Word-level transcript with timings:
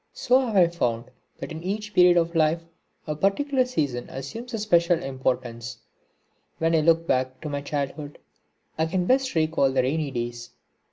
So 0.13 0.39
have 0.39 0.55
I 0.55 0.65
found 0.65 1.11
that 1.37 1.51
in 1.51 1.61
each 1.61 1.93
period 1.93 2.17
of 2.17 2.33
life 2.33 2.63
a 3.05 3.15
particular 3.15 3.65
season 3.65 4.09
assumes 4.09 4.51
a 4.51 4.57
special 4.57 4.97
importance. 4.97 5.77
When 6.57 6.73
I 6.73 6.79
look 6.79 7.05
back 7.05 7.39
to 7.41 7.49
my 7.49 7.61
childhood 7.61 8.17
I 8.79 8.87
can 8.87 9.05
best 9.05 9.35
recall 9.35 9.71
the 9.71 9.83
rainy 9.83 10.09
days. 10.09 10.49